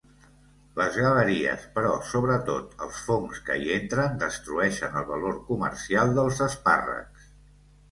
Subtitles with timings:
[0.77, 7.33] Les galeries, però sobretot els fongs que hi entren destrueixen el valor comercial dels espàrrecs.